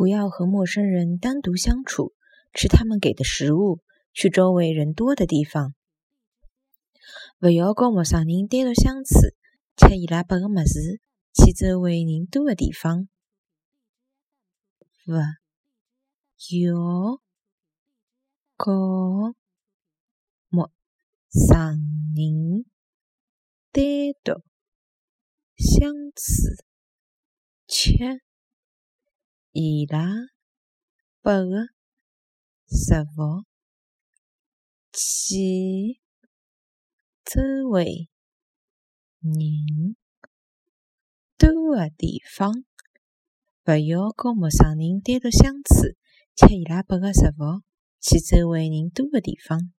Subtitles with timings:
[0.00, 2.14] 不要和陌生人单独相处，
[2.54, 3.82] 吃他们给的食物，
[4.14, 5.74] 去周围人多的地方。
[7.40, 9.20] 勿要和陌生人单独相处，
[9.76, 11.02] 吃伊拉拨个物事，
[11.34, 13.10] 去周围人多的地方。
[15.06, 15.16] 勿
[16.48, 17.20] 要
[18.56, 19.34] 和
[20.48, 20.72] 陌
[21.30, 21.78] 生
[22.16, 22.64] 人
[23.70, 23.84] 单
[24.24, 24.42] 独
[25.58, 26.22] 相处，
[27.68, 28.22] 吃
[29.52, 30.06] 伊拉
[31.22, 31.66] 拨个
[32.68, 33.44] 食物，
[34.92, 36.00] 去
[37.24, 38.08] 周围
[39.18, 39.96] 人
[41.36, 42.64] 多的地方。
[43.64, 45.96] 勿要和陌生人单独相处，
[46.36, 47.64] 吃伊拉拨个食物，
[48.00, 49.72] 去周围人多的地方。